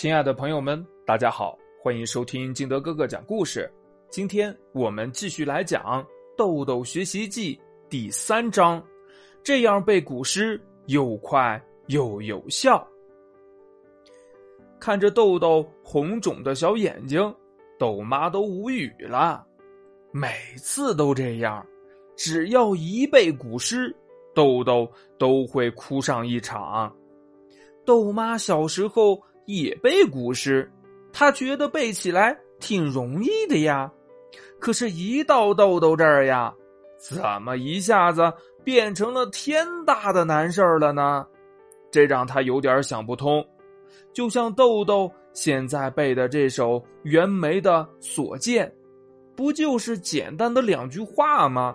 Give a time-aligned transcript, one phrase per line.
[0.00, 3.70] 亲爱的朋友们，大家好，欢迎收听金德哥哥讲故事。
[4.08, 6.02] 今天我们继续来讲
[6.38, 7.54] 《豆豆学习记》
[7.90, 8.82] 第三章，
[9.42, 12.82] 这样背古诗又快又有效。
[14.80, 17.20] 看着豆豆红肿的小眼睛，
[17.78, 19.46] 豆妈都无语了。
[20.12, 21.62] 每次都这样，
[22.16, 23.94] 只要一背古诗，
[24.34, 26.90] 豆豆都会哭上一场。
[27.84, 29.20] 豆妈小时候。
[29.46, 30.70] 也背古诗，
[31.12, 33.90] 他觉得背起来挺容易的呀。
[34.58, 36.54] 可是，一到豆豆这儿呀，
[36.98, 41.26] 怎么一下子变成了天大的难事儿了呢？
[41.90, 43.44] 这让他有点想不通。
[44.12, 48.66] 就像豆豆现在背的这首袁枚的《所见》，
[49.34, 51.74] 不就是简单的两句话吗？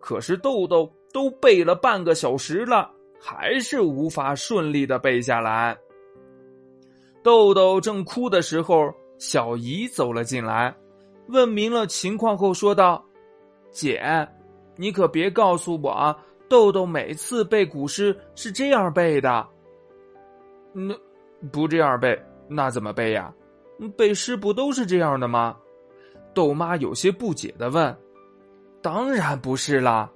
[0.00, 2.90] 可是豆豆都背了半个小时了，
[3.20, 5.76] 还是无法顺利的背下来。
[7.26, 10.72] 豆豆正哭的时候，小姨走了进来，
[11.26, 13.04] 问明了情况后说道
[13.72, 14.00] ：“姐，
[14.76, 16.16] 你可别告诉我啊，
[16.48, 19.44] 豆豆每次背古诗是这样背的。
[20.72, 20.94] 那
[21.50, 23.34] 不这样背，那怎么背呀？
[23.96, 25.56] 背诗不都是这样的吗？”
[26.32, 27.92] 豆妈有些不解的问
[28.80, 30.08] ：“当然不是啦，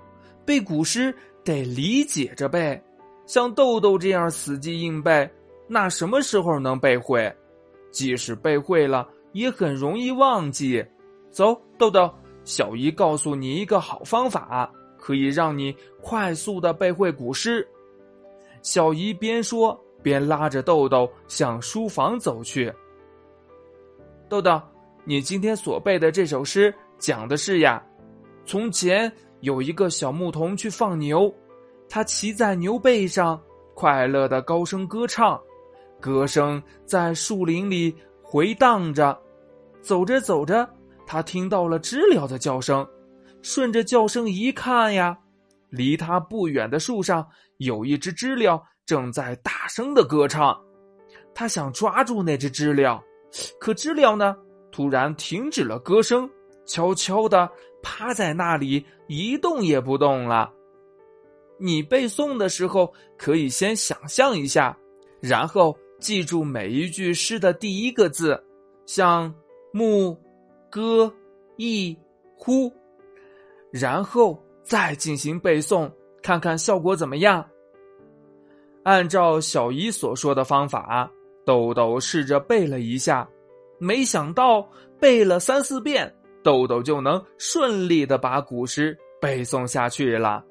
[0.47, 2.81] 背古诗得理解着背，
[3.27, 5.29] 像豆豆这样死记硬背。”
[5.73, 7.33] 那什么时候能背会？
[7.93, 10.85] 即使背会了，也很容易忘记。
[11.31, 12.13] 走，豆豆，
[12.43, 14.69] 小姨告诉你一个好方法，
[14.99, 17.65] 可以让你快速的背会古诗。
[18.63, 22.73] 小姨边说边拉着豆豆向书房走去。
[24.29, 24.61] 豆豆，
[25.05, 27.81] 你今天所背的这首诗讲的是呀，
[28.45, 31.33] 从前有一个小牧童去放牛，
[31.89, 33.41] 他骑在牛背上，
[33.75, 35.41] 快乐的高声歌唱。
[36.01, 39.17] 歌声在树林里回荡着，
[39.83, 40.69] 走着走着，
[41.07, 42.87] 他听到了知了的叫声。
[43.43, 45.17] 顺着叫声一看呀，
[45.71, 47.27] 离他不远的树上
[47.59, 50.59] 有一只知了正在大声的歌唱。
[51.35, 53.03] 他想抓住那只知了，
[53.59, 54.37] 可知了呢，
[54.71, 56.29] 突然停止了歌声，
[56.67, 57.51] 悄悄的
[57.83, 60.53] 趴在那里一动也不动了。
[61.59, 64.77] 你背诵的时候，可以先想象一下，
[65.21, 65.75] 然后。
[66.01, 68.43] 记住每一句诗的第一个字，
[68.87, 69.33] 像
[69.71, 70.17] 木、
[70.71, 71.13] 歌、
[71.57, 71.97] 意、
[72.35, 72.73] 呼，
[73.71, 75.91] 然后再进行背诵，
[76.23, 77.47] 看看效果怎么样。
[78.83, 81.09] 按照小姨所说的方法，
[81.45, 83.29] 豆豆试着背了一下，
[83.79, 84.67] 没想到
[84.99, 86.13] 背了三四遍，
[86.43, 90.43] 豆豆就能顺利的把古诗背诵下去了。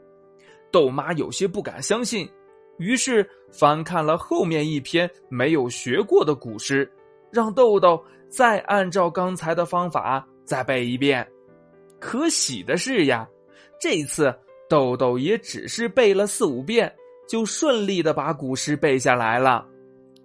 [0.71, 2.29] 豆妈有些不敢相信。
[2.79, 6.90] 于是翻看了后面一篇没有学过的古诗，
[7.29, 11.28] 让豆豆再按照刚才的方法再背一遍。
[12.00, 13.28] 可喜的是呀，
[13.79, 14.34] 这次
[14.69, 16.91] 豆豆也只是背了四五遍，
[17.28, 19.68] 就顺利的把古诗背下来了。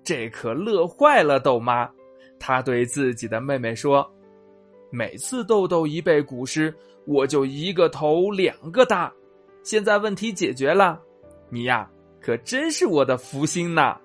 [0.05, 1.91] 这可乐坏了豆妈，
[2.39, 4.09] 她对自己的妹妹说
[4.93, 6.73] ：“每次豆豆一背古诗，
[7.07, 9.13] 我就一个头两个大。
[9.65, 11.01] 现在问题解决了，
[11.51, 11.91] 你呀。”
[12.25, 13.99] 可真是我的福星呐！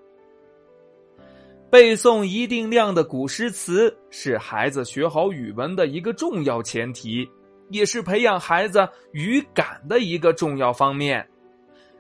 [1.72, 7.26] 背诵一定量的古诗词是孩子学好语文的一个重要前提，
[7.70, 11.26] 也是培养孩子语感的一个重要方面。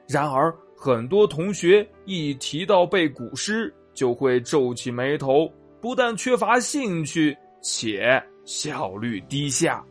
[0.10, 9.82] 然而，很多同学一提到背古诗，就会皱起眉头，不但缺乏兴趣，且效率低下。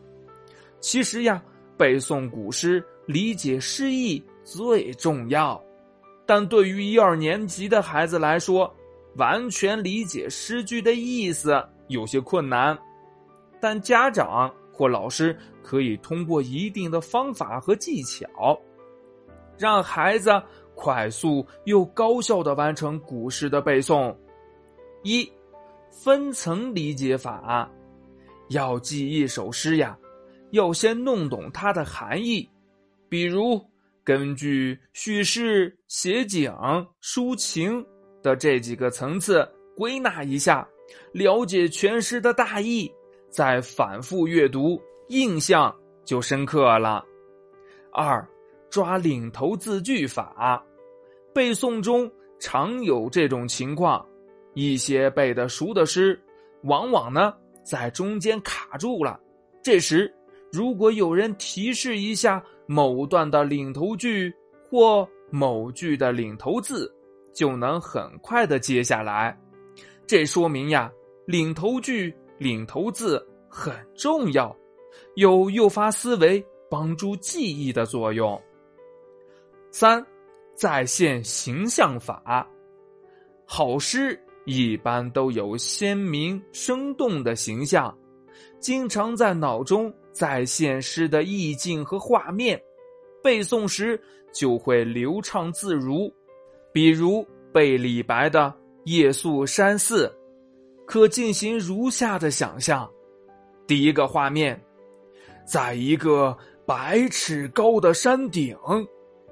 [0.79, 1.41] 其实呀，
[1.75, 5.59] 背诵古诗、理解诗意最重要。
[6.29, 8.71] 但对于一二年级的孩子来说，
[9.15, 12.77] 完全理解诗句的意思有些困难。
[13.59, 18.55] 但家长或老师可以通过一定的方法和技巧，
[19.57, 20.31] 让孩子
[20.75, 24.15] 快速又高效的完成古诗的背诵。
[25.01, 25.27] 一，
[25.89, 27.67] 分层理解法。
[28.49, 29.97] 要记一首诗呀，
[30.51, 32.47] 要先弄懂它的含义，
[33.09, 33.59] 比如。
[34.09, 36.51] 根据叙事、写景、
[36.99, 37.85] 抒情
[38.23, 39.47] 的这几个层次
[39.77, 40.67] 归纳一下，
[41.11, 42.91] 了解全诗的大意，
[43.29, 45.71] 再反复阅读，印象
[46.03, 47.05] 就深刻了。
[47.93, 48.27] 二，
[48.71, 50.65] 抓领头字句法，
[51.31, 54.03] 背诵中常有这种情况，
[54.55, 56.19] 一些背得熟的诗，
[56.63, 57.31] 往往呢
[57.63, 59.19] 在中间卡住了，
[59.61, 60.11] 这时。
[60.51, 64.31] 如果有人提示一下某段的领头句
[64.69, 66.87] 或某句的领头字，
[67.33, 69.35] 就能很快的接下来。
[70.05, 70.91] 这说明呀，
[71.25, 74.55] 领头句、领头字很重要，
[75.15, 78.39] 有诱发思维、帮助记忆的作用。
[79.71, 80.05] 三，
[80.53, 82.47] 再现形象法。
[83.45, 87.97] 好诗一般都有鲜明生动的形象，
[88.59, 92.61] 经常在脑中再现诗的意境和画面，
[93.23, 93.97] 背诵时
[94.33, 96.13] 就会流畅自如。
[96.73, 98.53] 比如背李白的。
[98.85, 100.11] 夜宿山寺，
[100.87, 102.89] 可进行如下的想象：
[103.67, 104.59] 第一个画面，
[105.45, 106.35] 在一个
[106.65, 108.57] 百尺高的山顶，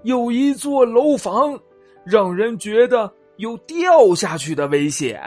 [0.04, 1.60] 有一座楼房，
[2.06, 5.19] 让人觉得有掉下去的危险。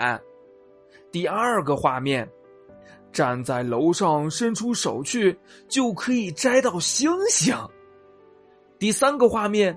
[1.11, 2.31] 第二个画面，
[3.13, 7.55] 站在楼上伸出手去，就可以摘到星星。
[8.79, 9.77] 第三个画面，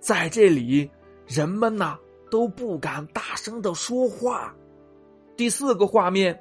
[0.00, 0.90] 在这里，
[1.26, 1.98] 人们呐。
[2.30, 4.54] 都不敢大声的说话。
[5.34, 6.38] 第四个画面，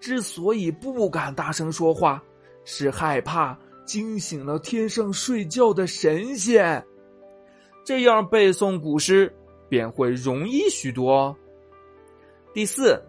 [0.00, 2.20] 之所以不敢大声说话，
[2.64, 3.56] 是害怕
[3.86, 6.84] 惊醒了天上睡觉的神仙。
[7.84, 9.32] 这样背诵古诗
[9.68, 11.32] 便会容易许多。
[12.52, 13.00] 第四，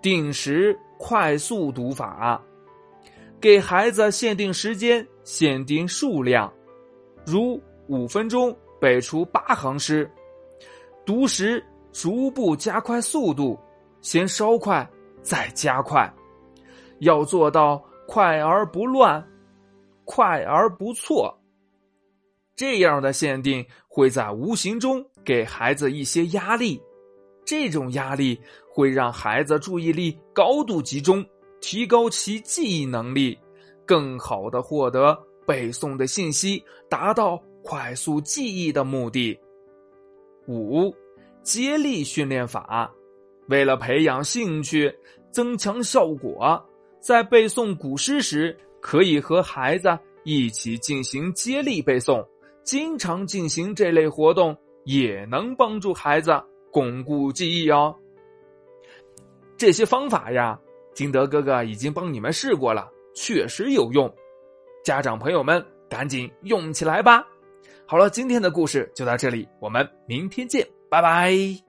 [0.00, 2.42] 定时快速读法，
[3.40, 6.52] 给孩子限定时间、限定数量，
[7.24, 10.10] 如五分钟背出八行诗。
[11.06, 13.58] 读时逐步加快速度，
[14.02, 14.86] 先稍快，
[15.22, 16.12] 再加快，
[16.98, 19.24] 要做到快而不乱，
[20.04, 21.34] 快而不错。
[22.56, 26.82] 这样的限定会在无形中给孩子一些压力，
[27.46, 28.38] 这种压力
[28.78, 31.26] 会让孩子注意力高度集中，
[31.60, 33.36] 提高其记忆能力，
[33.84, 39.36] 更好的获得背诵的信息，达到快速记忆的目的。
[40.46, 40.94] 五，
[41.42, 42.88] 接力训练法，
[43.48, 44.94] 为了培养兴趣、
[45.32, 46.64] 增强效果，
[47.00, 49.88] 在背诵古诗时，可以和孩子
[50.22, 52.24] 一起进行接力背诵。
[52.62, 56.30] 经常进行这类活动，也能帮助孩子
[56.70, 57.92] 巩固记忆哦。
[59.58, 60.58] 这些方法呀，
[60.94, 64.10] 金德哥哥已经帮你们试过了，确实有用。
[64.84, 67.26] 家长朋友们，赶紧用起来吧！
[67.84, 71.67] 好了，今天的故事就到这里，我们明天见，拜拜。